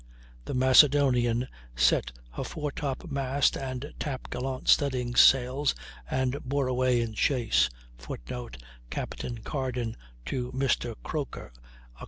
The 0.45 0.55
Macedonian 0.55 1.47
set 1.75 2.11
her 2.31 2.43
foretop 2.43 3.11
mast 3.11 3.55
and 3.55 3.93
top 3.99 4.31
gallant 4.31 4.63
studdings 4.67 5.19
sails 5.19 5.75
and 6.09 6.43
bore 6.43 6.65
away 6.65 7.01
in 7.01 7.13
chase, 7.13 7.69
[Footnote: 7.99 8.57
Capt. 8.89 9.43
Carden 9.43 9.95
to 10.25 10.51
Mr. 10.53 10.95
Croker, 11.03 11.53
Oct. 11.95 11.99